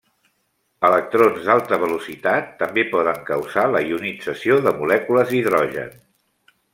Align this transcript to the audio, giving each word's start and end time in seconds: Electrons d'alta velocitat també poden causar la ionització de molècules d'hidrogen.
Electrons 0.87 1.43
d'alta 1.49 1.77
velocitat 1.83 2.49
també 2.63 2.85
poden 2.95 3.21
causar 3.29 3.67
la 3.77 3.83
ionització 3.91 4.57
de 4.69 4.77
molècules 4.81 5.35
d'hidrogen. 5.35 5.95